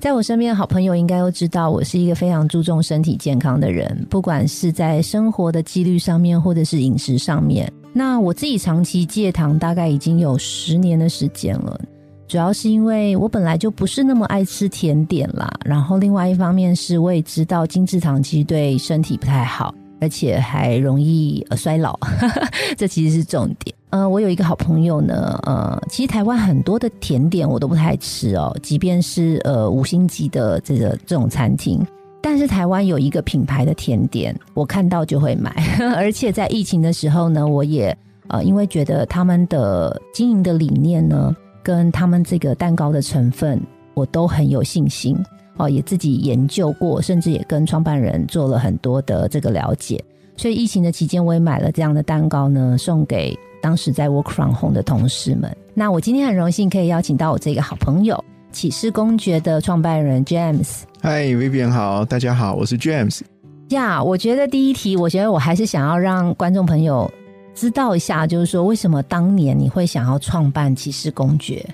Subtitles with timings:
[0.00, 7.72] 在我身边的好朋友应该都知道，我是一个非常注重身体健康的人，不管是在生活的纪律上面，或者是饮食上面。
[7.92, 11.80] 那我自己长期戒糖，大概已经有十年的时间了。
[12.28, 21.98] 主要是因为我本来就不是那么爱吃甜点啦，然后另外一方面是我也知道精制糖其实对身体不太好，而且还容易呃衰老，
[22.76, 23.74] 这其实是重点。
[23.90, 31.80] 呃，我有一个好朋友呢，呃，其实台湾很多的甜点我都不太吃哦，即便是呃五星级的这个这种餐厅，
[32.20, 35.52] 但是台湾有一个品牌的甜点，我看到就会买，
[35.94, 43.60] 而且在疫情的时候呢，我也呃因为觉得他们的经营的理念呢，跟他们这个蛋糕的成分，
[43.94, 45.16] 我都很有信心
[45.56, 50.02] 哦，也自己研究过，甚至也跟创办人做了很多的这个了解，
[50.36, 53.36] 所以疫情的期间，我也买了这样的蛋糕呢，送给。
[53.62, 60.82] 当时在 Work from Home 的同事们，那我今天很荣幸可以邀请到我这个好朋友启示公爵的创办人 James。
[61.00, 63.22] 嗨，Vivian 好，大家好，我是 James。
[63.70, 67.10] 呀，我觉得第一题，我觉得我还是想要让观众朋友
[67.54, 71.66] 知道一下，就是说为什么当年你会想要创办启示公爵？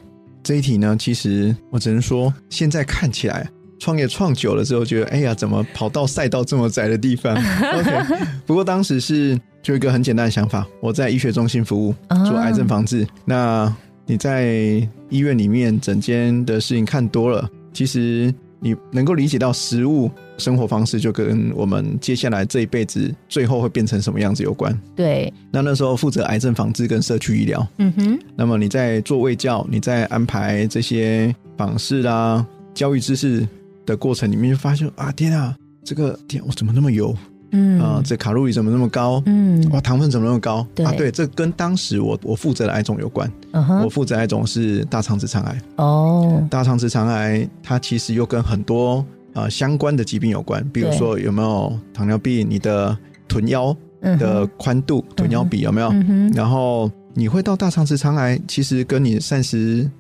[0.45, 7.35] 这一题呢，其实我只能说，现在看起来创业创久了之后，觉得哎呀，怎么跑到赛道这么窄的地方？
[7.75, 9.37] OK，不过当时是。
[9.63, 11.95] 就一个很简单的想法，我在医学中心服务，
[12.27, 13.07] 做癌症防治。
[13.27, 13.71] 那
[14.07, 14.55] 你在
[15.11, 24.75] 医院里面整间的事情看多了，其实你能够理解到食物生活方式就跟我们接下来这一辈子最后会变成什么样子有关。
[24.97, 25.31] 对。
[25.51, 27.69] 那那时候负责癌症防治跟社区医疗。
[27.77, 28.19] 嗯哼。
[28.35, 33.47] 那么你在做卫教，你在安排这些访视啦、教育知识
[33.87, 37.15] 的过程里面，就发现啊，天啊，这个天我怎么那么油？
[37.53, 39.21] 嗯啊，这卡路里怎么那么高？
[39.27, 40.65] 嗯，哇，糖分怎么那么高？
[40.85, 43.29] 啊，对，这跟当时我我负责的癌种有关。
[43.85, 45.61] 我负责癌种是大肠直肠癌。
[45.75, 49.05] 哦，大肠直肠癌它其实又跟很多
[49.35, 52.97] 啊相关的疾病有关，比如说有没有糖尿病，你的
[53.27, 55.93] 臀腰的宽度、臀腰比有没有？
[56.33, 59.91] 然后你会到大肠直肠癌，其实跟你膳食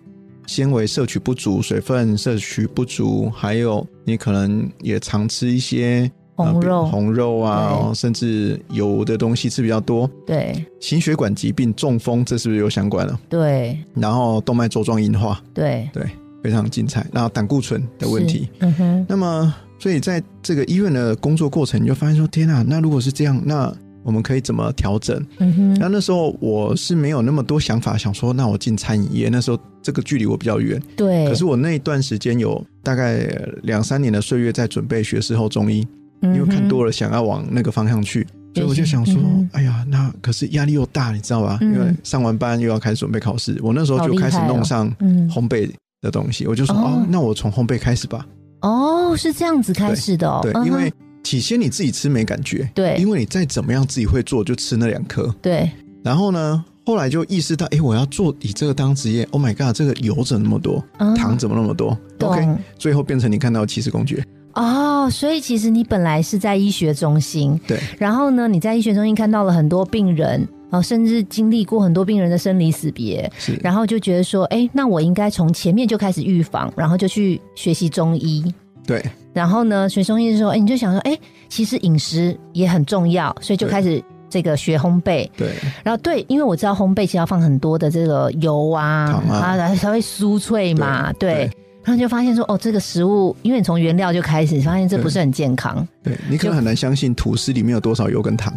[0.50, 6.10] 纤维摄取不足、水分摄取不足，还有你可能也常吃一些。
[6.34, 10.10] 红肉、红肉啊，甚至油的东西吃比较多。
[10.26, 13.20] 对，心血管疾病、中风，这是不是有相关了？
[13.28, 13.78] 对。
[13.94, 16.02] 然后动脉粥状硬化，对对，
[16.42, 17.06] 非常精彩。
[17.12, 19.06] 然后胆固醇的问题，嗯哼。
[19.06, 23.70] 那么，所以在这个医院的工作过程，你就发现说：天啊，那如果是这样，那
[24.10, 25.24] 我们可以怎么调整？
[25.38, 25.74] 嗯哼。
[25.78, 29.28] 那那时候我是没有那么多想法，想说，那我进餐饮业。
[29.28, 31.26] 那时候这个距离我比较远，对。
[31.28, 33.30] 可是我那一段时间有大概
[33.62, 35.86] 两三年的岁月在准备学士后中医。
[36.22, 39.18] 因为看多了，想要往那个方向去，所以我就想说，
[39.52, 41.58] 哎呀，那可是压力又大，你知道吧？
[41.62, 44.94] 因为上完班又要开始准备考试，我那时候就开始弄上
[45.30, 45.72] 烘焙
[46.02, 46.46] 的东西。
[46.46, 48.26] 我就说，哦，那我从烘焙开始吧。
[48.60, 50.40] 哦，是这样子开始的。
[50.42, 50.92] 对，因为
[51.22, 55.34] 起先你自己吃没感觉，对，因为你再怎么样自己会做，就吃那两颗。
[55.42, 55.70] 对。
[56.02, 59.28] 然后呢，后来就意识到，哎，我要做以这个当职业。
[59.32, 60.82] Oh my god，这个油怎么那么多？
[61.16, 62.48] 糖怎么那么多？OK，
[62.78, 64.24] 最后变成你看到七十公爵。
[64.54, 78.42] 哦，所以其实你本来是在医学中心，对，然后呢，你在医学中心看到了很多病人，哦，甚至经历过很多病人的生离死别，是，然后就觉得说，哎，那我应该从前面就开始预防，然后就去学习中医，
[78.90, 81.16] 对，然后呢，学中医的时候，哎，你就想说，哎，
[81.48, 85.50] 其实饮食也很重要，所以就开始这个学烘焙，对，
[85.84, 91.48] 然后对，因为我知道烘焙其实要放很多的这个油啊，啊，才会酥脆嘛，对。
[91.82, 95.86] 然后就发现说，哦，这个食物，因为你从原料就开始，发现这不是很健康。
[96.02, 98.52] 对你可能很难相信吐司里面有多少油跟糖。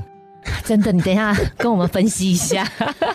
[0.66, 2.70] 真的，你等一下跟我们分析一下。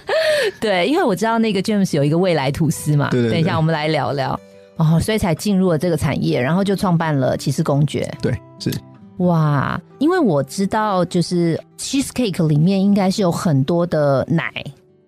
[0.59, 3.11] 对，因为我知道那个 James 有一个未来吐司嘛。
[3.11, 3.33] 对对。
[3.33, 4.39] 等一下我们来聊聊。
[4.79, 8.11] 哦，所以才进入了这个产业，然后就创办了骑士公爵。
[8.23, 8.73] 对，是。
[9.19, 14.51] 哇，因为我知道，就是 cheese cake 里面应该是有很多的奶，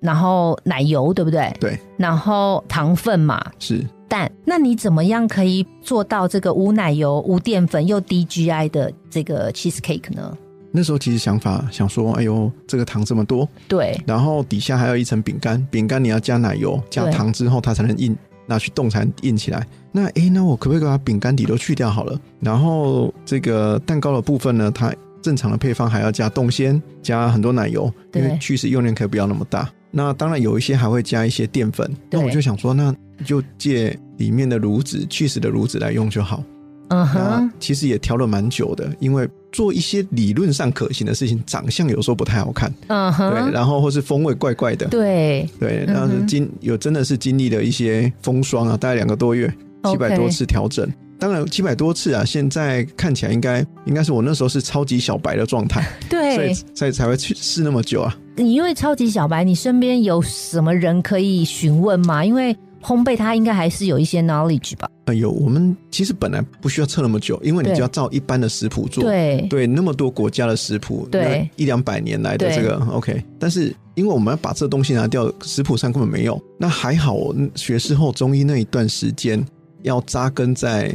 [0.00, 1.50] 然后奶油，对不对？
[1.60, 1.78] 对。
[1.96, 3.40] 然后糖分嘛。
[3.58, 3.86] 是。
[4.08, 10.36] 蛋，那你怎么样可以做到这个无奶油、无淀粉又低 GI 的这个 cheese cake 呢？
[10.72, 18.16] 那时候其实想法想说，哎呦，这个糖这么多，对，然后底下还有一层饼干，饼干你要加奶油、加糖之后，它才能印
[18.50, 19.64] 拿去冻才印起来。
[19.92, 22.20] 那诶，那我可不可以把饼干底都去掉好了？
[22.40, 24.92] 然后这个蛋糕的部分呢，它
[25.22, 29.70] 正常的配方还要加冻鲜，加很多奶油，因为去时用量可以不要那么大。
[29.92, 31.88] 那当然有一些还会加一些淀粉。
[32.10, 32.94] 那我就想说，那
[33.24, 36.42] 就借里面的炉子去时的炉子来用就好。
[36.90, 42.72] 嗯哼，其实也调了蛮久的，因为做一些理论上可行的事情，长相有时候不太好看。
[42.86, 44.86] 嗯哼，对，然后或是风味怪怪的。
[44.86, 49.52] 对对，然后经有真的是经历了一些风霜啊，大概两个多月。
[49.84, 50.86] 七百多次调整，
[51.18, 58.14] 当然七百多次啊，现在看起来应该应该是我那时候是超级小白的状态， 对，所以才才会去试那么久啊。
[58.36, 62.22] 你因为超级小白，你身边有什么人可以询问吗？
[62.22, 64.88] 因为烘焙它应该还是有一些 knowledge 吧？
[65.06, 76.40] 哎呦，我们其实本来不需要测那么久，因为你就要照一般的食谱做，对对，那么多国家的食谱，对一两百年来的这个 OK，但是因为我们要把这东西拿掉，食谱上根本没有。
[76.58, 77.18] 那还好，
[77.54, 79.44] 学士后中医那一段时间。
[79.82, 80.92] 要扎根在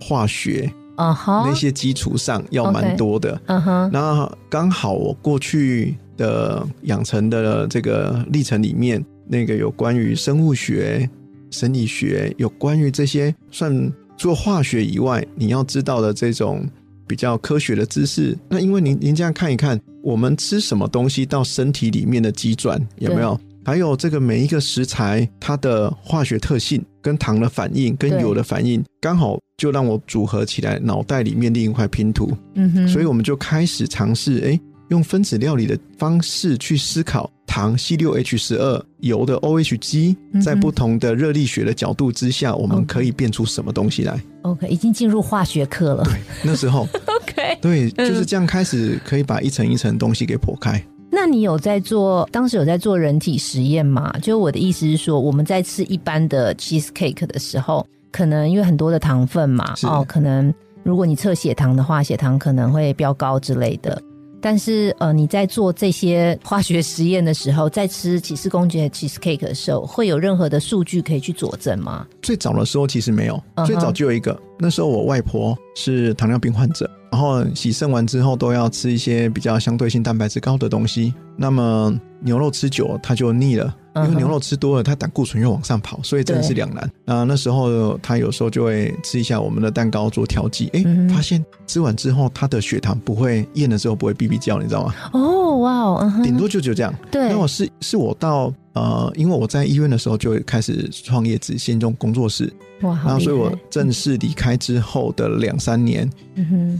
[0.00, 3.90] 化学啊哈那些基础上要蛮多的，嗯哼。
[3.92, 11.10] 那刚好我过去的养成的这个历程里面，那个有关于生物学、
[11.50, 16.66] 生理学，有关于这些算做化学以外，你要知道的这种
[17.06, 18.36] 比较科学的知识。
[18.48, 23.38] 那因为您您这样看一看，我们吃什么东西到身体里面的机转有没有？
[23.64, 26.84] 还有这个每一个食材它的化学特性。
[27.00, 32.36] 跟糖的反应，跟油的反应，刚好就让我组合起来，脑袋里面另一块拼图。
[32.54, 46.04] 嗯哼，所以我们就开始尝试，哎，用分子料理的方式去思考糖 C 六 H 十二，油的 O H G，在不同的热力学的角度之下，我们可以变出什么东西来？OK，已经进入化学课了。
[46.04, 46.86] 对，那时候
[47.20, 50.80] OK，对，就是这样开始可以把一层一层东西给剖开。
[51.10, 52.28] 那你有在做？
[52.30, 54.14] 当时有在做人体实验吗？
[54.22, 64.00] 就我的意思是说，我们在吃一般的 cheese cake 的时候，可能因为很多的糖分嘛，哦，可能如果你测血糖的话，血糖可能会飙高之类的。
[64.40, 72.06] 但是呃，你在做这些化学实验的时候，在吃起司公爵 cheese cake 的时候，会有任何的数据可以去佐证吗？
[72.22, 76.88] 最早的时候其实没有，最早就有一个，那时候我外婆是糖尿病患者。
[77.10, 81.14] 然后洗肾完之后都要吃一些比较相对性蛋白质高的东西。
[81.36, 83.74] 那么牛肉吃久，它就腻了，
[84.04, 86.90] 因为牛肉吃多了，它胆固醇又往上跑，所以真的是两难。
[87.04, 90.84] 那，那时候他有时候就会吃一下我们的蛋糕做调剂，哎，
[91.14, 94.94] 发现吃完之后他的血糖不会咽了之后不会哔哔叫，你知道吗？
[95.12, 96.94] 哦，哇哦，顶多就就这样。
[97.10, 102.52] 对，那我是是我到呃，因为我在医院的时候就开始创业，只先种工作室。
[102.82, 106.08] 哇，然后所以我正式离开之后的两三年，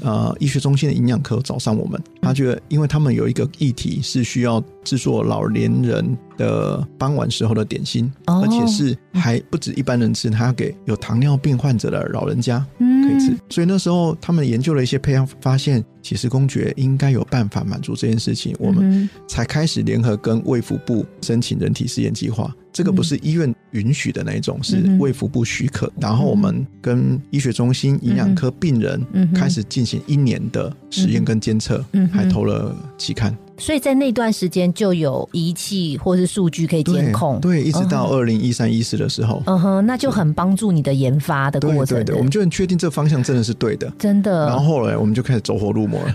[0.01, 13.37] 呃，医学中心的营养科找上我们，他觉得，因为他们有一个议题是需要制作老年人的傍晚时候的点心，而且是还不止一般人吃，他要给有糖尿病患者的老人家可以吃。
[13.51, 22.55] 所以那时候他们研究了一些配方，发现其实公爵应该有办法满足这件事情，我们才开始联合跟卫福部申请人体试验计划。
[22.79, 25.93] 这个不是医院允许的那一种，是卫福部许可。
[25.99, 29.05] 然后我们跟医学中心营养科病人
[29.35, 33.37] 开始进行一年的实验跟监测，还投了期刊。
[33.57, 37.41] 所以在那段时间就有仪器或是数据可以监控。
[37.41, 41.99] 对，一直到二零一三一四的时候，嗯哼，那就很帮助你的研发的过程。
[41.99, 44.47] 对对对，我们就很确定这方向真的是对的，真的。
[44.47, 46.15] 然后后来我们就开始走火入魔了。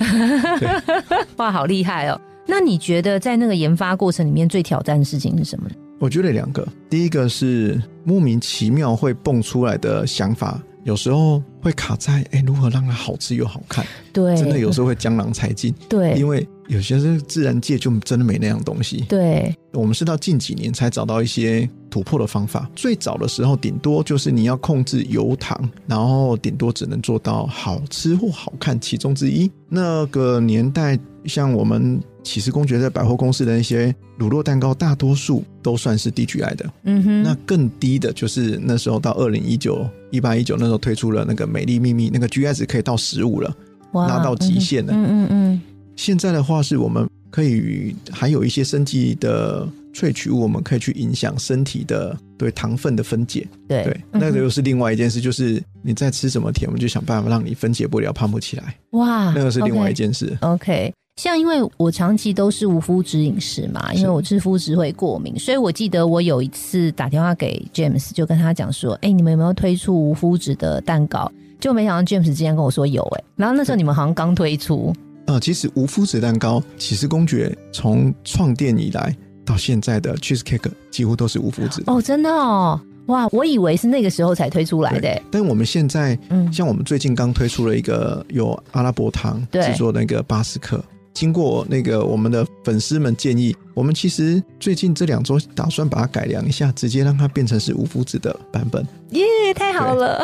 [1.35, 2.21] 哇，好厉害哦！
[2.47, 5.69] 那你觉得在那个研发过程里面最挑战的事情是什么？
[6.03, 13.85] 我觉得两个，第一个是莫名其妙会蹦出来的想法，有时候会卡在哎，如何让它好吃又好看？
[14.11, 15.73] 对，真的有时候会江郎才尽。
[15.87, 19.05] 对，因为有些是自然界就真的没那样东西。
[19.07, 22.69] 对，我们是到近几年才找到一些突破的方法。
[22.75, 25.57] 最早的时候，顶多就是你要控制油糖，
[25.87, 29.49] 然后顶多只能做到好吃或好看其中之一。
[29.69, 31.97] 那个年代，像我们。
[32.23, 36.71] 起司公爵在百货公司的那些乳酪蛋糕，大多数都算是低 GI 的。
[36.83, 43.55] 嗯哼，那更低的就是那时候到二零一九一八一九那时候推出了那个美丽秘密，那个 GI 值可以到十五了，
[43.91, 44.93] 拉到极限了。
[44.93, 45.61] 嗯嗯嗯。
[45.95, 53.47] 现在的话是我们可以还有一些生计的萃取物，我们可以去影响身体的对糖分的分解。
[53.67, 58.75] 对对，那个又是另外一件事，就是你在吃什么甜，我们就想办法让你分解不了，胖不起来。
[58.91, 60.35] 哇，那个是另外一件事。
[60.41, 60.91] OK。
[61.15, 74.93] 像因为我长期都是无麸质饮食嘛，因为我吃麸质会过敏，所以我记得我有一次打电话给 James，就跟他讲说：“哎，你们有没有推出无麸质的蛋糕？”就没想到 James 之前跟我说有哎，然后那时候你们好像刚推出。
[75.27, 79.15] 呃，其实无麸质蛋糕，其实公爵从创店以来
[79.45, 82.81] 到现在的 cheese cake 几乎都是无麸质哦，真的哦。
[83.05, 85.21] 哇，我以为是那个时候才推出来的。
[85.29, 98.85] 但我们现在，嗯，像我们最近刚推出了一个有阿拉伯糖制作那个巴斯克，经过那个我们的粉丝们建议，我们其实最近这两周打算把它改良一下，直接让它变成是无麸质的版本。
[99.11, 100.23] 耶，太好了！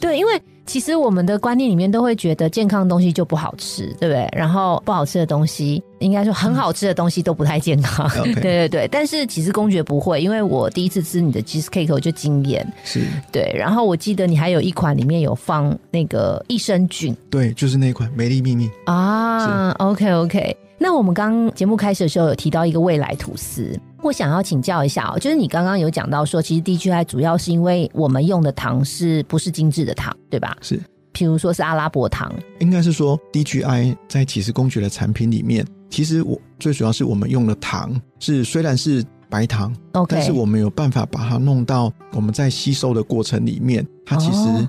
[0.00, 0.40] 对， 因为。
[0.68, 4.28] 其实我们的观念里面都会觉得健康的东西就不好吃，对不对？
[4.32, 8.06] 然后不好吃的东西，应该说很好吃的东西都不太健康。
[8.22, 8.88] 对对对。
[8.92, 12.64] 但是其实公爵不会，因为我第一次吃你的 cheese cake 我就惊艳。
[12.84, 13.00] 是。
[13.32, 13.50] 对。
[13.56, 17.16] 然后我记得你还有一款里面有放那个益生菌。
[17.30, 19.70] 对，就是那款美丽秘密啊。
[19.78, 20.54] OK OK。
[20.76, 23.76] 那我们刚节目开始的时候有提到一个未来吐司。
[24.02, 30.56] 我想要请教一下哦，就是你刚刚有讲到说，其实 DGI 主要是因为我们用的糖是不是精致的糖，对吧？
[30.60, 30.80] 是，
[31.12, 44.68] 譬如说是阿拉伯糖，应该是说 DGI 在其实公爵的产品里面，其实我最主要是我们用的糖是虽然是白糖，OK，但是我们有办法把它弄到我们在吸收的过程里面，它其实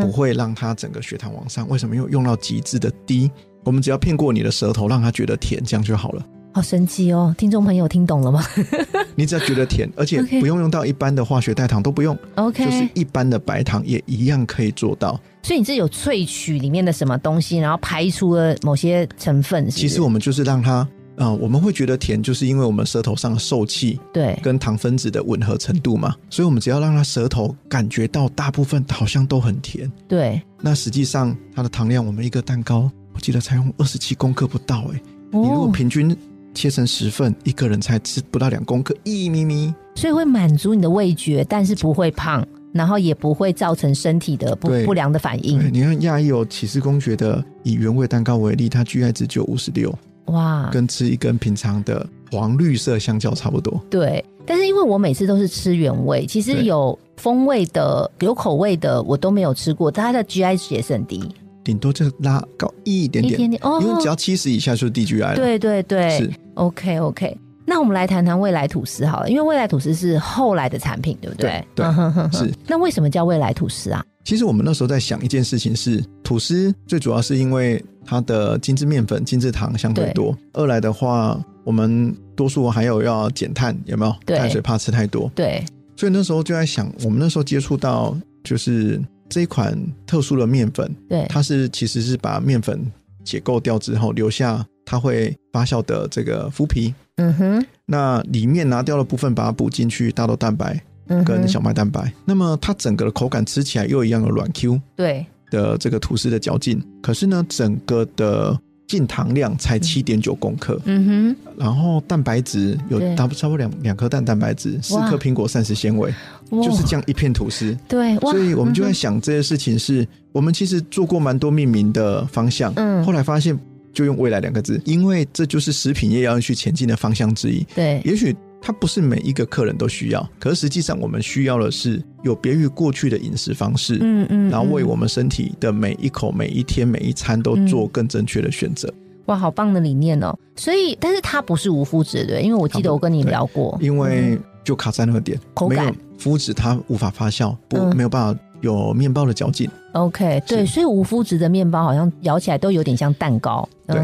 [0.00, 1.68] 不会让它整个血糖往上。
[1.68, 1.96] 为什么？
[1.96, 3.30] 因为用到极致的低，
[3.64, 6.24] 我们只要骗过你的舌头，让它觉得甜，这样就好了。
[6.52, 7.32] 好神奇哦！
[7.38, 8.42] 听众朋友听懂了吗？
[9.14, 15.20] 你只要觉得甜，而且不用用到一般的化学代糖都不用，OK，就是一般的白糖也一样可以做到。
[15.42, 19.70] 所以你是有萃取里面的什么东西，然后排除了某些成分。
[19.70, 20.86] 其实我们就是让它，
[21.16, 26.16] 呃，我们会觉得甜，就是因为我们舌头上的受气，对，跟糖分子的吻合程度嘛。
[26.28, 30.40] 所以我们只要让它舌头感觉到大部分好像都很甜，对。
[30.60, 35.00] 那实际上它的糖量，我们一个蛋糕，我记得才用二十七公克不到，哎，
[35.30, 36.16] 你如果平均。
[36.58, 45.72] 切成十份，一个人才吃不到两公克，一咪咪，所以会满足你的味觉，但是不会胖，然后也不会造成身体的不不良的反应。
[45.72, 49.96] 你看亚裔有启示公爵的，以原味蛋糕为例，它 GI 值就五十六，
[50.26, 53.80] 哇，跟吃一根平常的黄绿色香蕉差不多。
[53.88, 61.22] 对，但是因为我每次都是吃原味，其实有风味的、有口味的我都没有吃过，它的 GI 值也是很低。
[61.64, 65.36] 顶多就拉高一点点，因为只要七十以下就是低 GI 了。
[65.36, 67.36] 对对对，是 OK OK。
[67.64, 71.64] 那我们来谈谈未来吐司好了，因为未来吐司是后来的产品，对不对？
[71.74, 71.84] 对，
[72.32, 72.52] 是。
[72.66, 74.04] 那为什么叫未来吐司啊？
[74.24, 80.36] 其实我们那时候在想一件事情是，吐司最主要是因为它的精致面粉、精致糖相对多。
[80.54, 84.36] 二来的话，我们多数还有要减碳，有没有？
[84.36, 85.30] 碳水怕吃太多。
[85.34, 85.62] 对。
[85.96, 89.00] 所以那时候就在想，我们那时候接触到就是。
[89.30, 92.80] 这一款特殊的面粉，对，它是其实是把面粉
[93.22, 96.94] 解构掉之后，留下它会发酵的这个麸皮。
[97.16, 100.80] 嗯哼，那里面拿掉的部分，把它补进去大豆蛋白
[101.26, 102.10] 跟小麦蛋白。
[102.24, 106.82] 那么它整个的口感吃起来又一样的软 Q，对的这个吐司的嚼劲。
[107.02, 110.80] 可是呢，整个的净糖量才七点九公克。
[110.86, 116.10] 嗯哼，然后蛋白质有差不差不多两两颗蛋蛋白质，四颗苹果膳食纤维。
[116.50, 123.54] 就是这样一片吐司，对，所以我们就在想这些事情，是我们其实做过蛮多命名的方向，嗯，后来发现
[123.98, 127.66] 就用未来两个字，因为这就是食品业要去前进的方向之一。
[127.74, 138.88] 对，也许它不是每一个客人都需要，可是实际上我们需要的是有别于过去的饮食方式，嗯嗯，然后为我们身体的每一口、每一天、每一餐都做更正确的选择。
[139.26, 140.32] 哇，好棒的理念哦！
[140.54, 145.92] 所以，但是它不是无麸质对，因为我记得我跟你聊过，因为就卡在那个点，口感。
[146.16, 149.68] 麸质它无法发酵，不没有办法有面包的嚼劲。
[149.92, 153.68] OK，对，所以无麸质的面包好像咬起来都有点像蛋糕。
[153.86, 153.96] 对，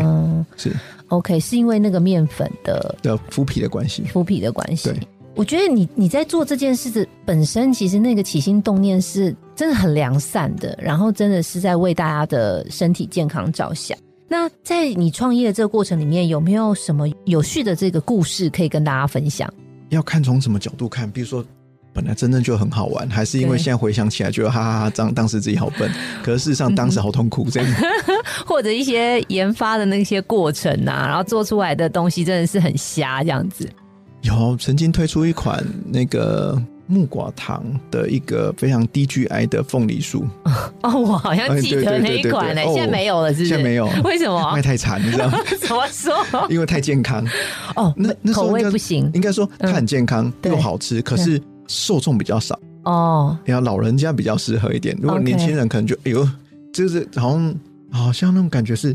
[0.56, 0.72] 是
[1.08, 4.88] OK，是因为那个面粉的的麸皮的关系，麸皮的关系。
[4.88, 4.98] 对，
[5.34, 13.96] 我觉得你你在做这件事的本身，其实那个起心动念是真的很良善的，然后真的是在为大家的身体健康着想。
[14.26, 19.52] 那在你创业的这个过程里面，有没有什么有趣的这个故事可以跟大家分享？
[19.90, 21.44] 要看从什么角度看，比如说。
[21.94, 25.88] 本来真正就很好玩，还是因为现在回想起来觉得哈哈哈，当当时自己好笨，
[26.24, 27.74] 可是事实上当时好痛苦这样。
[28.44, 33.68] 或者一些研发的那些过程啊，然后做出来的东西真的是很瞎这样子。
[34.22, 40.24] 有曾经推出一款那个木瓜糖的一个非常低 GI 的凤梨酥。
[40.82, 43.48] 哦，我好像记得那一款呢，现在没有了，是不是？
[43.48, 44.52] 现在没有，为什么？
[44.52, 45.38] 卖太惨，你知道吗？
[45.60, 46.46] 怎么说？
[46.50, 47.24] 因为太健康。
[47.76, 49.08] 哦，那那口味不行。
[49.14, 51.40] 应该说它很健康又好吃，可是。
[51.66, 54.96] 受众比较少哦，要老人家比较适合一点。
[55.00, 56.28] 如果年轻人可能就哎呦，
[56.72, 57.54] 就是好像
[57.90, 58.94] 好像那种感觉是，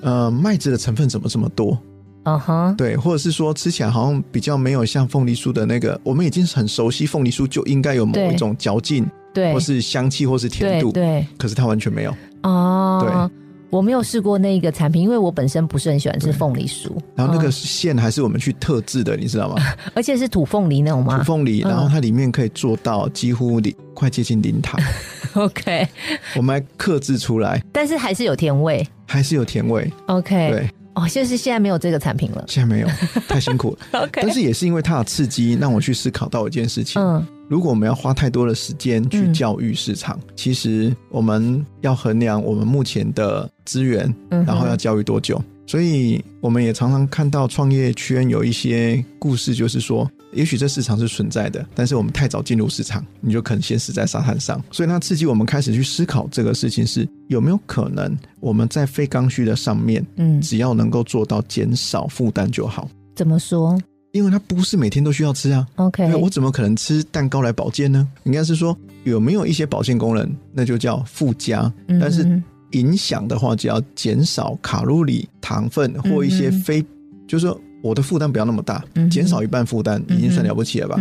[0.00, 1.78] 呃，麦子的成分怎么这么多？
[2.24, 13.00] 嗯哼，对，或者是说吃起来好像比较没有像凤梨酥的那个，我们已经很熟悉凤梨酥就应该有某一种嚼劲，对，或是香气，或是甜度，对，可是它完全没有哦。
[13.02, 13.45] 对。
[13.76, 16.90] 我没有试过那一个产品，因为我本身不是很喜欢吃凤梨酥。
[17.14, 19.62] 然后那个馅还是我们去特制的，你知道吗？
[19.94, 21.18] 而且是土凤梨那种吗？
[21.18, 24.80] 土凤梨，然后它里面可以做到几乎零，快接近零糖。
[25.34, 25.86] OK，
[26.34, 29.92] 我们还克制出来，但是还是有甜味，还是有甜味。
[30.06, 30.70] OK，对。
[30.96, 32.42] 哦，就是现在没有这个产品了。
[32.48, 32.88] 现在没有，
[33.28, 34.00] 太辛苦了。
[34.02, 37.00] OK，但是也是因为它的刺激，让我去思考到一件事情。
[37.00, 45.38] 嗯，如果我们要花太多的时间去教育市场，其实我们要衡量我们目前的资源，然后要教育多久。
[45.66, 50.10] 所以我们也常常看到创业圈有一些故事，就是说。
[50.32, 54.62] 也许这市场是存在的，但是我们太早进入市场，你就可能先死在沙滩上。
[54.70, 62.86] 所以它刺激我们开始去思考这个事情是有没有可能我们在非刚需的上面，嗯，只要能够做到减少负担就好。
[63.14, 63.80] 怎么说？
[64.12, 65.66] 因为它不是每天都需要吃啊。
[65.76, 68.06] OK，我怎么可能吃蛋糕来保健呢？
[68.24, 71.72] 应该是说有没有一些保健功能，那就叫附加。
[71.98, 72.42] 但是
[72.72, 76.84] 影响的话，只要减少卡路里、糖分或一些非，
[77.26, 77.60] 就是说。
[77.82, 80.96] 我的负担不要那么大，减少一半负担已经算了不起了吧？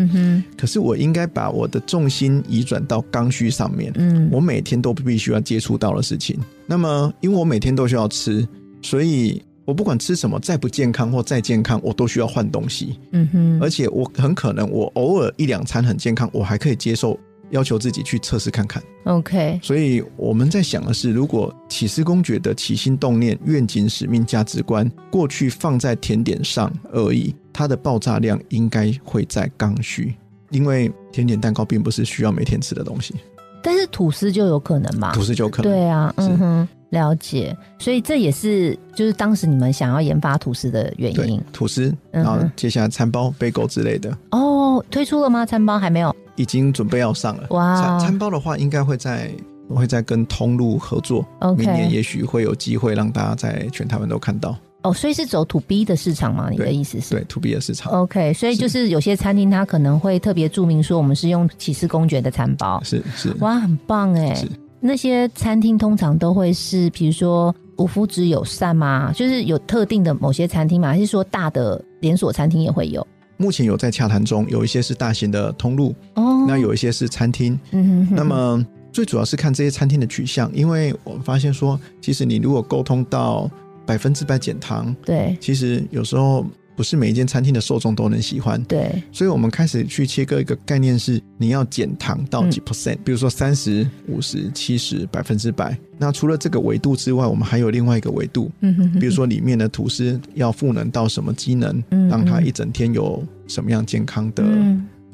[0.56, 3.92] 可是我应该把我的重心移转到刚需上面。
[3.96, 6.38] 嗯，我每天都必须要接触到的事情。
[6.68, 8.48] 那么，因为我每天都需要吃，
[8.84, 13.00] 所以我不管吃什么，再不健康或再健康，我都需要换东西。
[13.14, 17.18] 嗯哼，而且我很可能我偶尔一两餐很健康，我还可以接受。
[17.56, 19.58] 要求自己去测试看看，OK。
[19.64, 30.14] 所以我们在想的是，如果起司公爵的起心动念、愿景、使命、价值观，过去放在甜点上而已，它的爆炸量应该会在刚需，
[30.52, 33.16] 因为甜点蛋糕并不是需要每天吃的东西。
[33.64, 35.14] 但是吐司就有可能嘛？
[35.14, 35.72] 吐司就可能。
[35.72, 37.56] 对啊，嗯哼，了解。
[37.80, 41.42] 所以这也是就是当时你们想要研发吐司的原因。
[41.54, 44.16] 吐司，然后接下来餐包、贝狗之类的。
[44.32, 45.46] 哦，推出了吗？
[45.46, 46.14] 餐包还没有。
[46.36, 47.48] 已经准备要上了。
[47.50, 47.82] 哇！
[47.82, 49.32] 餐餐包的话，应该会在
[49.68, 51.26] 我会在跟通路合作。
[51.58, 54.56] 明年也许会有机会让大家在全台湾都看到。
[54.84, 56.48] 哦，所以是走 to B 的市场吗？
[56.52, 57.16] 你的意思是？
[57.16, 57.92] 对 to B 的市场。
[57.92, 62.80] OK，所以就是有些餐厅它可能会特别注明说，我们是用起司公爵的餐包。
[62.84, 63.36] 是是。
[63.40, 64.40] 哇，很棒哎！
[64.80, 69.12] 那些餐厅通常都会是，比如说无麸质友善吗？
[69.16, 70.90] 就是有特定的某些餐厅吗？
[70.90, 73.06] 还是说大的连锁餐厅也会有？
[73.38, 83.50] 目前有在洽谈中，有一些是大型的通路，哦，那有一些是餐厅，嗯哼，那么最主要是看这些餐厅的取向，因为我们发现说，其实你如果沟通到
[83.86, 86.46] 百分之百减糖，对，其实有时候。
[86.76, 95.78] 不是每一间餐厅的受众都能喜欢，对，所以我们开始去切割一个概念是，你要减糖到几 percent，比如说三十五十、七十、百分之百。
[95.98, 104.44] 那除了这个维度之外，我们还有另外一个维度，嗯哼，比如说里面的吐司要赋能到什么机能，让它一整天有什么样健康的。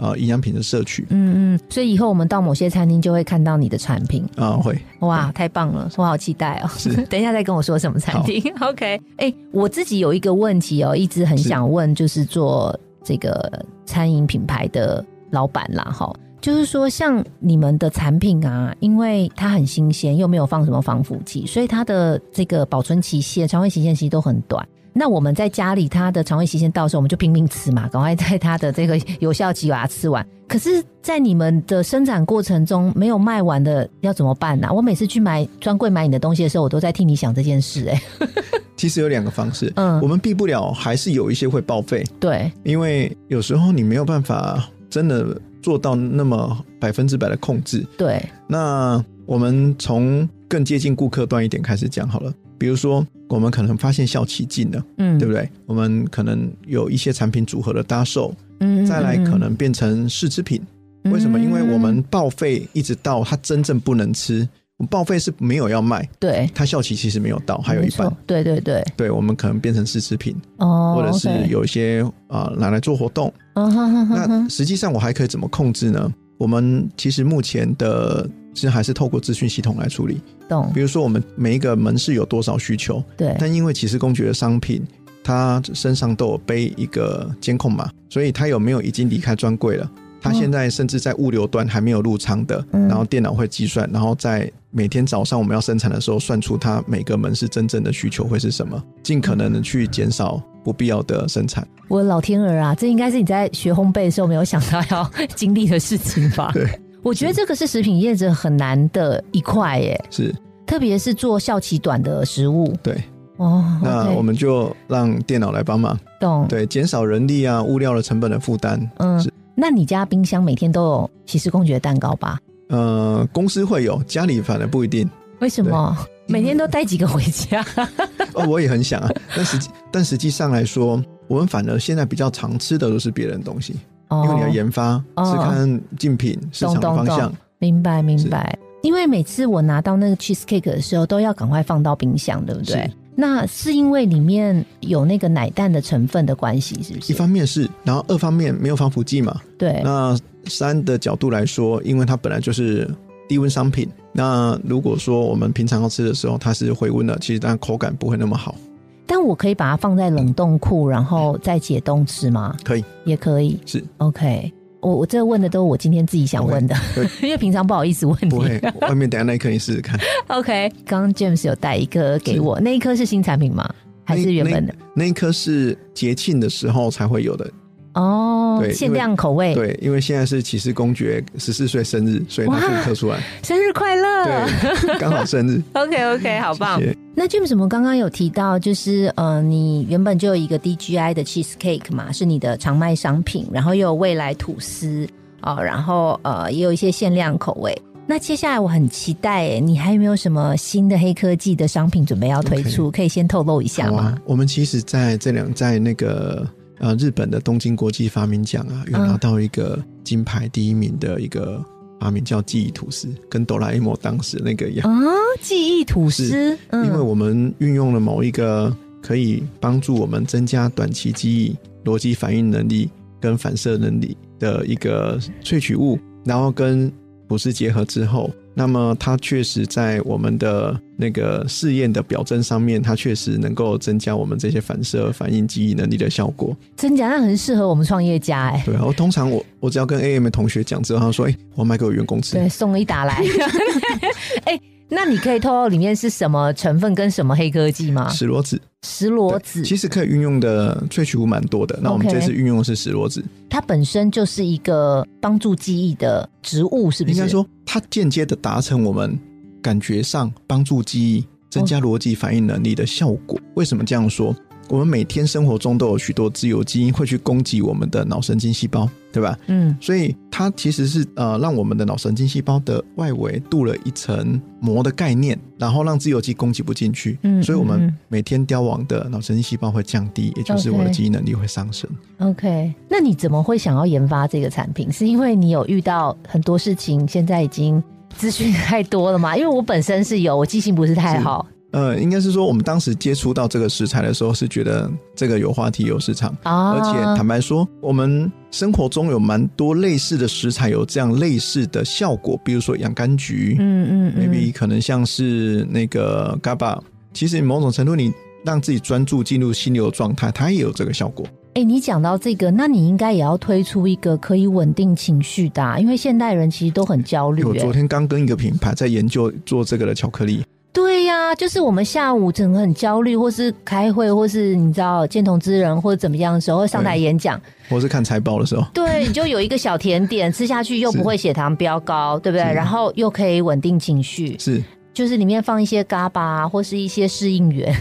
[0.02, 6.70] 呃，营养品的摄取，嗯嗯，所以以后我们到某些餐厅就会看到你的产品啊，会哇，太棒了，我好期待哦。
[6.76, 8.42] 是， 等一下再跟我说什么餐厅。
[8.62, 16.12] OK，哎，我自己有一个问题哦，一直很想问，就是做这个餐饮品牌的老板啦，哈，
[16.42, 24.68] 就是说像你们的产品啊，因为它很新鲜，又没有放什么防腐剂，所以它的这个保存期限、常温期限其实都很短。
[24.94, 30.26] 那我们在家里，它的肠胃期限到时候，我们就拼命吃嘛，赶快在它的这个有效期把它吃完。
[30.48, 34.68] 可是，在你们的生产过程中没有卖完的，要怎么办呢？
[34.70, 37.88] 我每次去买专柜买你的东西的时候，我都在替你想这件事。
[37.88, 38.02] 哎，
[38.76, 42.04] 其实有两个方式，嗯，我们避不了，还是有一些会报废。
[42.20, 47.88] 对，因为有时候你没有办法真的做到那么百分之百的控制。
[47.98, 52.34] 对，那我们从更接近顾客端一点开始讲好了。
[52.62, 55.50] 比如说，我们可能发现效期近了，嗯，对不对？
[55.66, 60.62] 我们可能有一些产品组合的搭售，嗯，再来可能变成试吃品。
[61.06, 61.40] 为什么？
[61.40, 64.48] 因为我们报废一直到它真正不能吃，
[64.92, 76.14] 报废是没有要卖，对，它效期其实没有到，还有一半，对对对，对，我们可能变成试吃品，哦，或者是有一些啊拿来做活动，那实际上我还可以怎么控制呢？
[76.38, 78.30] 我们其实目前的。
[78.54, 80.22] 其实还是透过资讯系统来处理。
[80.50, 80.72] 懂。
[80.74, 83.04] 比如说，我们每一个门市有多少需求？
[83.18, 83.36] 对。
[83.40, 84.86] 但因为启示公爵的商品，
[85.24, 89.90] 它身上都有背一个监控码，所以它有没有已经离开专柜了？
[90.24, 101.68] 它现在甚至在物流端还没有入仓的，然后电脑会计算，然后在每天早上我们要生产的时候，算出它每个门市真正的需求会是什么，尽可能的去减少不必要的生产。
[101.88, 106.52] 我的老天儿啊，这应该是你在学烘焙的时候没有想到要 经历的事情吧？
[106.54, 106.70] 对。
[107.04, 110.34] 我觉得这个是食品业者很难的一块耶，是，
[110.66, 112.72] 特别是做效期短的食物。
[112.84, 113.04] 对，
[113.38, 116.46] 哦，那我们就让电脑来帮忙，懂？
[116.48, 118.80] 对，减少人力啊、物料的成本的负担。
[118.98, 119.20] 嗯，
[119.56, 122.38] 那你家冰箱每天都有骑士公爵蛋糕吧？
[122.70, 125.10] 呃，公司会有，家里反而不一定。
[125.40, 125.98] 为什么？
[126.28, 127.66] 每天都带几个回家。
[128.34, 133.76] 哦，我也很想啊，但实际但实际上来说，我们反而现在比较常吃的都是别人东西，
[134.12, 137.34] 因为你要研发，是看竞品市场的方向。
[137.60, 138.58] 明白明白。
[138.82, 142.92] 因为每次我拿到那个 cheese cake 的时候，都要赶快放到冰箱，对不对？
[143.16, 147.14] 那是因为里面有那个奶蛋的成分的关系，是不是？
[147.14, 149.40] 一方面是，然后二方面没有防腐剂嘛。
[149.58, 149.82] 对。
[149.84, 152.90] 那三的角度来说，因为它本来就是
[153.30, 158.56] 低温商品，那如果说我们平常要吃的时候，它是回温的，其实它口感不会那么好。
[159.06, 162.56] 但我可以把它放在冷冻库，然后再解冻吃吗？
[162.64, 163.60] 可以，也可以。
[163.66, 164.52] 是 OK。
[164.80, 166.76] 我我这问的都是我今天自己想问的，
[167.22, 168.30] 因为平常不好意思问你。
[168.30, 170.00] 不会，外面等下那一颗你试试看。
[170.28, 173.70] OK，刚刚 James 有带一颗给我，那一颗是新产品吗？
[174.04, 174.74] 还是原本的？
[174.96, 177.48] 那一颗是节庆的时候才会有的。
[177.94, 179.54] 哦，对，限量口味。
[179.54, 183.20] 对，因为现在是骑士公爵十四岁生日，所以他复刻出来。
[183.44, 184.26] 生日快乐！
[184.26, 185.62] 对，刚好生日。
[185.74, 186.82] OK OK，好棒。
[187.14, 195.06] 那 James，我们刚刚有提到，就是呃，你原本就有一个 DGI 的 cheese cake 嘛，是你的常卖商品，然后又有未来吐司
[195.42, 197.78] 哦，然后呃，也有一些限量口味。
[198.08, 202.90] 那接下来我很期待，你还有没有什么新的黑科技的商品准备要推出？
[202.90, 204.18] 可以先透露一下吗？
[204.26, 206.48] 我们其实在这两在那个。
[206.82, 211.64] 呃，日本的东京国际发明奖啊，有拿到一个金牌第一名的一个
[212.00, 215.14] 发明叫记忆吐司，跟哆啦 A 梦当时那个一样啊。
[215.40, 222.90] 记忆吐司，因为我们运用了某一个可以帮助我们增加短期记忆、逻辑反应能力
[223.20, 226.92] 跟反射能力的一个萃取物，然后跟
[227.30, 228.32] 吐司结合之后。
[228.54, 236.56] 那么它确实在我们的那个试验的表征上面，它确实能够增加我们这些反射反应记忆能力的效果。
[236.76, 237.08] 真假？
[237.10, 238.62] 那很适合我们创业家哎。
[238.66, 243.24] 对啊，我通常我我只要跟 AM 的同学讲之后，他说：“哎，我卖给我员工吃。”对，送一打来。
[244.46, 244.60] 哎。
[244.94, 248.10] 那你可以透露里面是什么成分跟什么黑科技吗？
[248.10, 251.80] 石螺子，石螺子其实可以运用的萃取物蛮多的。
[251.82, 257.16] 那我们这次运用的是石螺子，它本身就是一个帮助记忆的植物，是不是？
[257.16, 259.18] 应该说，它间接的达成我们
[259.62, 263.40] 感觉上帮助记忆、增加逻辑反应能力的效果。
[263.54, 264.36] 为什么这样说？
[264.68, 269.38] 我们每天生活中都有许多自由基因会去攻击我们的脑神经细胞，对吧？
[269.48, 277.20] 嗯，所以它其实是呃，让我们的脑神经细胞的外围镀了一层膜的概念，然后让自由基攻击不进去。
[277.24, 281.90] 嗯，所以我们每天凋亡的脑神经细胞会降低，也就是我的记忆能力会上升。
[282.20, 284.92] OK，那你怎么会想要研发这个产品？
[284.92, 287.84] 是因为你有遇到很多事情，现在已经
[288.16, 289.36] 资讯太多了嘛？
[289.36, 291.46] 因为我本身是有，我记性不是太好。
[291.72, 306.78] 呃，应该是说，我们当时接触到这个食材的时候，是觉得这个有话题、有市场，而且坦白说，我们生活中有蛮多类似的食材有这样类似的效果，比如说洋甘菊，嗯嗯，maybe 可能像是那个 GABA，
[307.14, 308.12] 其实某种程度你
[308.44, 311.26] 让自己专注进入心流状态，它也有这个效果。
[311.54, 317.44] 哎，你讲到这个，那你应该也要推出一个可以稳定情绪的，因为现代人其实都很焦虑。
[317.44, 320.44] 我昨天刚跟一个品牌在研究做这个的巧克力。
[320.74, 332.44] 对呀，就是我们下午整个很焦虑，或是开会，或是你知道见同之人或者怎么样的时候，上台演讲，或是看财报的时候，对，你就有一个小甜点吃下去，又不会血糖飙高，对不对？
[332.44, 337.76] 然后又可以稳定情绪，是，就是里面放一些嘎巴或是一些适应源，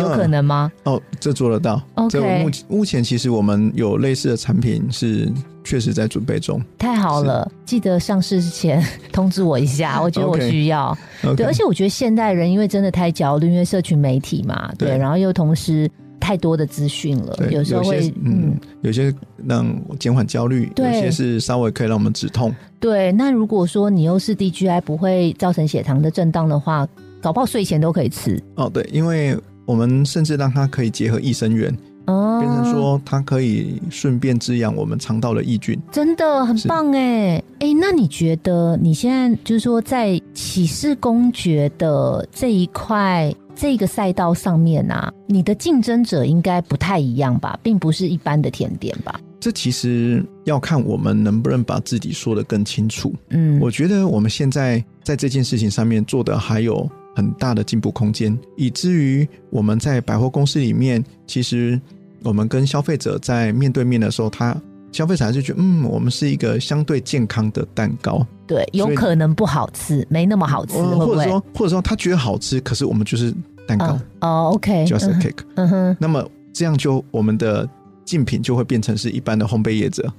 [0.00, 0.70] 有可能吗？
[0.84, 1.82] 哦，这做得到。
[1.94, 5.30] OK，目目前其实我们有类似的产品是。
[5.68, 7.50] 确实在准备中，太好了！
[7.64, 8.80] 记得上市之前
[9.12, 10.96] 通知我一下， 我觉得我需要。
[11.36, 19.12] 对，而且我觉得现代人因为真的太焦虑，因为社群媒体嘛，对，然后又同时太多的资讯了，有时候会嗯，有些
[19.44, 22.54] 让减缓焦虑，有些是稍微可以让我们止痛。
[22.78, 26.86] 对，那如果说你又是 DGI 不会造成血糖的震荡的话，
[27.20, 28.40] 搞不好睡前都可以吃。
[28.54, 31.76] 哦，对，因为我们甚至让它可以结合益生元。
[32.06, 49.20] 哦，变成说它可以顺便滋养我们肠道的益菌，真的很棒哎哎，那你觉得你现在就是说在启示公爵的这一块这个赛道上面啊，你的竞争者应该不太一样吧，并不是一般的甜点吧？
[49.40, 53.12] 这其实要看我们能不能把自己说的更清楚。
[53.30, 61.80] 嗯，我觉得我们现在在这件事情上面做的还有很大的进步空间，以至于我们在百货公司里面其实。
[62.24, 64.56] 我们跟消费者在面对面的时候，他
[64.90, 68.26] 消费者还是觉得，嗯，我们是一个相对健康的蛋糕。
[68.48, 73.32] 对，有可能不好吃，没那么好吃，或者说，或者说他觉得好吃，可是我们就是
[73.68, 73.96] 蛋糕。
[74.22, 75.44] 哦，OK，just a cake。
[75.54, 75.96] 嗯哼。
[76.00, 77.68] 那么这样就我们的
[78.04, 80.12] 竞品就会变成是一般的烘焙业者。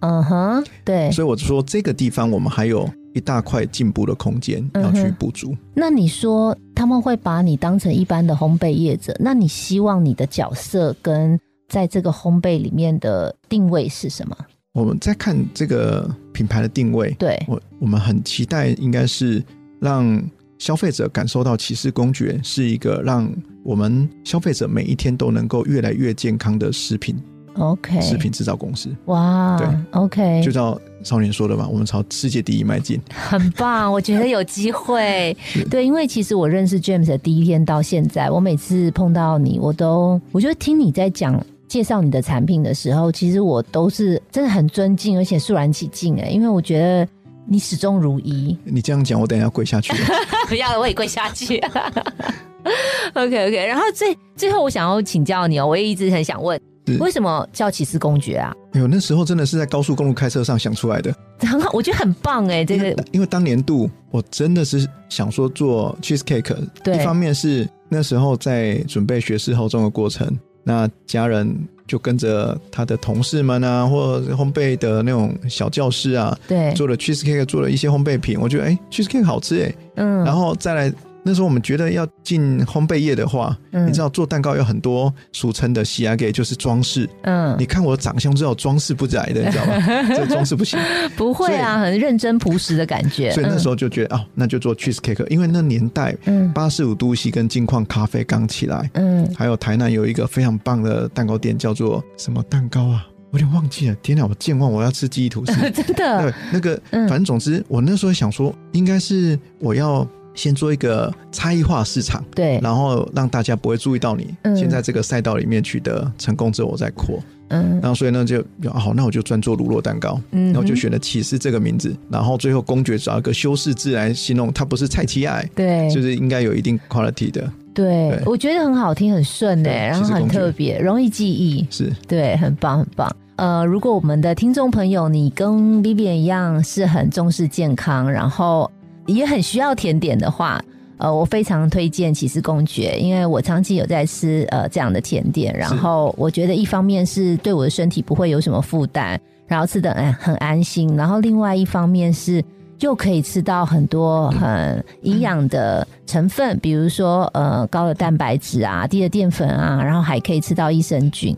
[0.00, 1.10] 嗯哼，对。
[1.12, 5.56] 所以我说这个地方我们还有一大块进步的空间要去补足。
[5.74, 9.16] 那你说他们会把你当成一般的烘焙业者？
[9.18, 14.36] 那你希望你的角色跟在这个烘焙里面的定位是什么？
[14.72, 19.42] 我们在看这个品牌的定位，对我我们很期待，应该是
[19.80, 20.22] 让
[20.58, 23.32] 消费者感受到骑士公爵是一个让
[23.64, 27.16] 我们消费者每一天都能够越来越健康的食品。
[27.54, 28.88] OK，食品制造公司。
[29.06, 33.00] 哇，对，OK，就照少年说的嘛，我们朝世界第一迈进。
[33.12, 35.36] 很棒，我觉得有机会。
[35.70, 41.42] 对，因为其实我认识 James 的第一天到现在，我每次碰到你，我都我觉得听你在讲。
[41.66, 47.08] 介绍你的产品的时候，其实我都是真的很尊敬，而且肃然起敬哎，因为我觉得
[47.46, 48.56] 你始终如一。
[48.62, 49.92] 你这样讲，我等下跪下去。
[50.46, 51.58] 不要了，我也跪下去。
[53.14, 56.60] OK OK，然后最最后，我想要请教你哦，我也一直很想问，
[56.98, 58.54] 为什么叫骑士公爵啊？
[58.72, 62.64] 哎呦，那时候真的是在高速公路开车上想出来的，很好，我觉得很棒哎。
[62.64, 66.56] 这个因为当年度我真的是想说做 cheese cake，
[66.94, 70.30] 一方面是那时候在准备学士后中的过程。
[70.66, 71.54] 那家人
[71.86, 78.38] 就跟着他的同事们啊，或烘焙的那种小教室啊，对，做了 cheese cake，做了一些烘焙品。
[78.40, 80.92] 我觉得，哎，cheese cake 好吃哎，嗯，然后再来。
[81.24, 87.08] 那时候我们觉得要进烘焙业的话，你知道做蛋糕有很多俗称的喜牙给，就是装饰。
[87.22, 89.74] 嗯，你看我的长相知道装饰不来的，你知道吗？
[90.14, 90.78] 这装饰不行。
[91.16, 93.30] 不会啊，很认真朴实的感觉。
[93.30, 103.06] 所以那时候就觉得哦，那就做 cheese cake，因为那年代，嗯，八十五度 C 跟金矿咖啡刚起来，嗯，还有台南有一个非常棒的蛋糕店，叫做什么蛋糕啊？
[103.30, 103.94] 我有点忘记了。
[104.02, 105.52] 天哪，我健忘，我要吃记忆吐司。
[105.72, 106.22] 真的？
[106.22, 110.06] 对，那个，反正总之，我那时候想说，应该是我要。
[110.34, 114.34] 先做一个差异化市场，对，然后让大家不会注意到你。
[114.42, 117.18] 嗯先在这个赛道里面取得成功之后，我再扩。
[117.48, 118.42] 嗯，然后所以呢，就
[118.72, 120.18] 好，那我就专做乳酪蛋糕。
[120.30, 127.52] 嗯，然后就选了骑士这个名字，然后最后公爵找一个修饰字来形容，它不是菜奇爱，对，就是应该有一定 quality 的。
[127.74, 131.66] 对，我觉得很好听，很顺哎，然后很特别，容易记忆。
[131.70, 133.14] 是，对，很棒，很棒。
[133.36, 138.70] 呃，如果我们的听众朋友，你跟 Vivian 一样是很重视健康，然后。
[139.06, 140.62] 也很需要甜点的话，
[140.98, 152.42] 呃，我非常推荐骑士公爵，因为我长期有在吃呃这样的甜点，然后我觉得一方面是对我的身体不会有什么负担，然后吃的很很安心，然后另外一方面是
[152.80, 161.36] 又可以吃到很多很营养的成分，比如说呃高的蛋白质啊，低的淀粉啊，然后还可以吃到益生菌。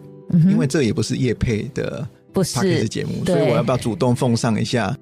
[0.50, 4.96] 因为这也不是叶配的，不是节目，所以我要不要主动奉上一下？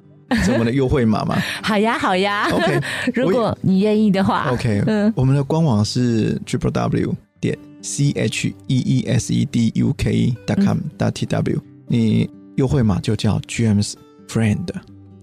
[0.53, 1.37] 我们的优惠码吗？
[1.63, 2.49] 好呀，好呀。
[2.51, 2.81] OK，
[3.15, 4.83] 如果你愿意的话，OK。
[4.87, 11.11] 嗯，我们的官网是 triple w 点 c h e e s e d u k dot com dot
[11.13, 11.61] t w。
[11.87, 13.95] 你优惠码就叫 James
[14.29, 14.69] Friend。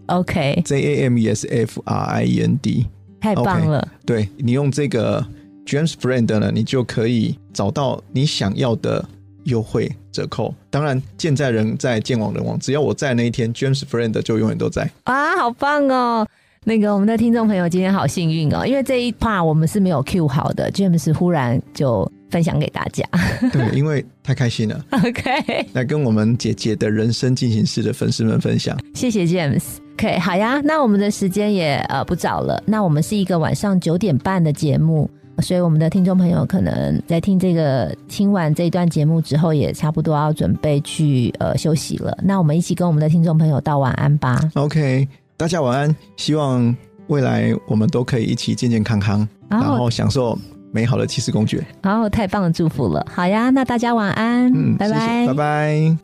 [0.07, 2.85] OK，J A M E S F R I E N D。
[3.19, 3.87] 太棒了。
[4.05, 5.25] 对你用这个
[5.65, 9.03] James Friend 呢，你就可以找到你想要的。
[9.45, 12.59] 优惠折扣，当然健在人在，健往人亡。
[12.59, 14.89] 只要我在那一天，James Friend 就永远都在。
[15.03, 16.27] 啊，好棒哦！
[16.63, 23.03] 那个我们的听众朋友今天好幸运哦，因为这一 part 我们是没有 Q 好的，James 忽然就分享给大家。
[23.51, 24.85] 对，因为太开心了。
[24.91, 28.77] OK，来跟我们姐姐的人生进行式的粉丝们分享。
[28.93, 29.63] 谢谢 James。
[29.93, 35.09] OK，好呀，那我们的时间也呃不早了，那我们是一个晚上九点半的节目。
[35.41, 42.17] 所以，我们的听众朋友可能在听这个听完这一段节目之后，也差不多要准备去呃休息了。
[42.23, 44.39] 那我们一起跟我们的听众朋友道晚安吧。
[44.55, 45.95] OK，大家晚安。
[46.17, 46.75] 希望
[47.07, 50.37] 未来我们都可以一起健健康康，然后享受
[50.71, 51.65] 美好的骑士公爵。
[51.83, 53.05] 好，太棒的祝福了。
[53.13, 54.51] 好呀，那大家晚安。
[54.53, 55.97] 嗯，拜拜，拜拜。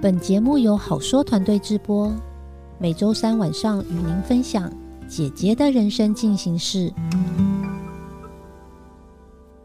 [0.00, 2.10] 本节目由好说团队直播，
[2.78, 4.72] 每周三晚上与您分享
[5.08, 6.90] 姐姐的人生进行式。